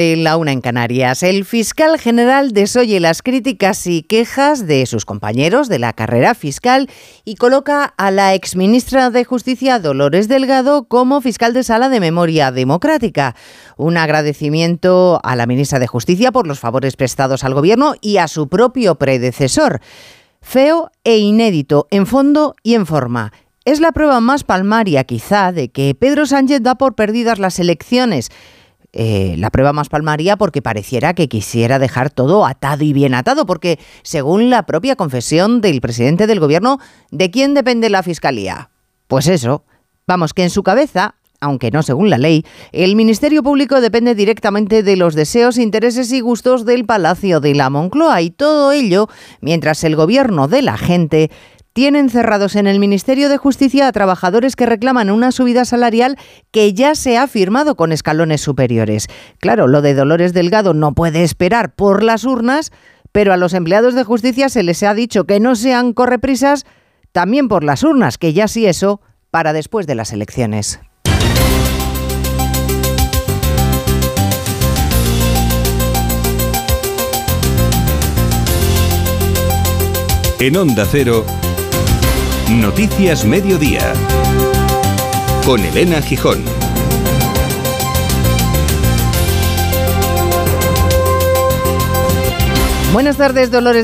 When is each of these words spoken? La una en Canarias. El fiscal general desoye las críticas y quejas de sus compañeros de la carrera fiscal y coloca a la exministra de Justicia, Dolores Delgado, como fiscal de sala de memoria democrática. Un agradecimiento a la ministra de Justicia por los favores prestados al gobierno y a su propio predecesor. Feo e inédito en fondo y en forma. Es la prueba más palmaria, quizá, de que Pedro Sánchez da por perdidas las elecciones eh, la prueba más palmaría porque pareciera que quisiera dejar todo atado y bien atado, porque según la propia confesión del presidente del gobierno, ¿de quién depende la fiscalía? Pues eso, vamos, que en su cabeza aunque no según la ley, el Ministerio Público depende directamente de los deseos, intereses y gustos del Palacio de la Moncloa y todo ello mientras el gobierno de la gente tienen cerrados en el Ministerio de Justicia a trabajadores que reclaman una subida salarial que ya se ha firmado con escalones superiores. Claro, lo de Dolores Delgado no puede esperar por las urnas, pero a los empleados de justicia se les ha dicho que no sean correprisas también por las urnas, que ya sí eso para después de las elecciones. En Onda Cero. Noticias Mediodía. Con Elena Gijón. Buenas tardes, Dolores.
La 0.00 0.38
una 0.38 0.52
en 0.52 0.62
Canarias. 0.62 1.22
El 1.22 1.44
fiscal 1.44 1.98
general 1.98 2.52
desoye 2.52 3.00
las 3.00 3.20
críticas 3.20 3.86
y 3.86 4.02
quejas 4.02 4.66
de 4.66 4.86
sus 4.86 5.04
compañeros 5.04 5.68
de 5.68 5.78
la 5.78 5.92
carrera 5.92 6.34
fiscal 6.34 6.88
y 7.26 7.34
coloca 7.34 7.84
a 7.98 8.10
la 8.10 8.32
exministra 8.32 9.10
de 9.10 9.26
Justicia, 9.26 9.78
Dolores 9.78 10.26
Delgado, 10.26 10.84
como 10.84 11.20
fiscal 11.20 11.52
de 11.52 11.64
sala 11.64 11.90
de 11.90 12.00
memoria 12.00 12.50
democrática. 12.50 13.36
Un 13.76 13.98
agradecimiento 13.98 15.20
a 15.22 15.36
la 15.36 15.44
ministra 15.44 15.78
de 15.78 15.86
Justicia 15.86 16.32
por 16.32 16.46
los 16.46 16.60
favores 16.60 16.96
prestados 16.96 17.44
al 17.44 17.52
gobierno 17.52 17.92
y 18.00 18.16
a 18.16 18.26
su 18.26 18.48
propio 18.48 18.94
predecesor. 18.94 19.82
Feo 20.40 20.90
e 21.04 21.18
inédito 21.18 21.88
en 21.90 22.06
fondo 22.06 22.54
y 22.62 22.72
en 22.74 22.86
forma. 22.86 23.34
Es 23.66 23.80
la 23.80 23.92
prueba 23.92 24.20
más 24.20 24.44
palmaria, 24.44 25.04
quizá, 25.04 25.52
de 25.52 25.68
que 25.68 25.94
Pedro 25.94 26.24
Sánchez 26.24 26.62
da 26.62 26.76
por 26.76 26.94
perdidas 26.94 27.38
las 27.38 27.58
elecciones 27.58 28.30
eh, 28.92 29.36
la 29.38 29.50
prueba 29.50 29.72
más 29.72 29.88
palmaría 29.88 30.36
porque 30.36 30.62
pareciera 30.62 31.14
que 31.14 31.28
quisiera 31.28 31.78
dejar 31.78 32.10
todo 32.10 32.44
atado 32.46 32.84
y 32.84 32.92
bien 32.92 33.14
atado, 33.14 33.46
porque 33.46 33.78
según 34.02 34.50
la 34.50 34.66
propia 34.66 34.96
confesión 34.96 35.60
del 35.60 35.80
presidente 35.80 36.26
del 36.26 36.40
gobierno, 36.40 36.78
¿de 37.10 37.30
quién 37.30 37.54
depende 37.54 37.88
la 37.90 38.02
fiscalía? 38.02 38.70
Pues 39.06 39.26
eso, 39.28 39.64
vamos, 40.06 40.34
que 40.34 40.42
en 40.42 40.50
su 40.50 40.62
cabeza 40.62 41.14
aunque 41.40 41.70
no 41.70 41.82
según 41.82 42.10
la 42.10 42.18
ley, 42.18 42.44
el 42.70 42.96
Ministerio 42.96 43.42
Público 43.42 43.80
depende 43.80 44.14
directamente 44.14 44.82
de 44.82 44.96
los 44.96 45.14
deseos, 45.14 45.56
intereses 45.56 46.12
y 46.12 46.20
gustos 46.20 46.66
del 46.66 46.84
Palacio 46.84 47.40
de 47.40 47.54
la 47.54 47.70
Moncloa 47.70 48.20
y 48.20 48.30
todo 48.30 48.72
ello 48.72 49.08
mientras 49.40 49.82
el 49.84 49.96
gobierno 49.96 50.48
de 50.48 50.62
la 50.62 50.76
gente 50.76 51.30
tienen 51.72 52.10
cerrados 52.10 52.56
en 52.56 52.66
el 52.66 52.78
Ministerio 52.80 53.28
de 53.28 53.36
Justicia 53.36 53.86
a 53.86 53.92
trabajadores 53.92 54.56
que 54.56 54.66
reclaman 54.66 55.10
una 55.10 55.32
subida 55.32 55.64
salarial 55.64 56.16
que 56.50 56.72
ya 56.74 56.94
se 56.94 57.16
ha 57.16 57.26
firmado 57.26 57.76
con 57.76 57.92
escalones 57.92 58.40
superiores. 58.40 59.06
Claro, 59.38 59.68
lo 59.68 59.82
de 59.82 59.94
Dolores 59.94 60.32
Delgado 60.32 60.74
no 60.74 60.92
puede 60.92 61.22
esperar 61.22 61.74
por 61.74 62.02
las 62.02 62.24
urnas, 62.24 62.72
pero 63.12 63.32
a 63.32 63.36
los 63.36 63.54
empleados 63.54 63.94
de 63.94 64.04
justicia 64.04 64.48
se 64.48 64.62
les 64.62 64.82
ha 64.82 64.94
dicho 64.94 65.24
que 65.24 65.40
no 65.40 65.54
sean 65.54 65.92
correprisas 65.92 66.66
también 67.12 67.48
por 67.48 67.64
las 67.64 67.82
urnas, 67.82 68.18
que 68.18 68.32
ya 68.32 68.48
sí 68.48 68.66
eso 68.66 69.00
para 69.30 69.52
después 69.52 69.86
de 69.86 69.94
las 69.94 70.12
elecciones. 70.12 70.80
En 80.40 80.56
Onda 80.56 80.86
Cero. 80.90 81.26
Noticias 82.60 83.24
Mediodía. 83.24 83.94
Con 85.46 85.64
Elena 85.64 86.02
Gijón. 86.02 86.44
Buenas 92.92 93.16
tardes, 93.16 93.50
Dolores. 93.50 93.78